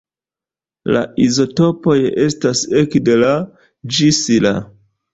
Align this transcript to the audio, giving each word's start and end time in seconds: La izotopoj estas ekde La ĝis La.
La 0.95 1.03
izotopoj 1.25 1.99
estas 2.25 2.65
ekde 2.83 3.21
La 3.23 3.33
ĝis 3.99 4.27
La. 4.49 4.61